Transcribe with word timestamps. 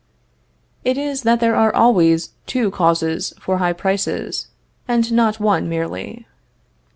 It 0.83 0.97
is 0.97 1.21
that 1.21 1.39
there 1.39 1.55
are 1.55 1.71
two 2.47 2.71
causes 2.71 3.35
for 3.39 3.59
high 3.59 3.73
prices, 3.73 4.47
and 4.87 5.11
not 5.13 5.39
one 5.39 5.69
merely. 5.69 6.25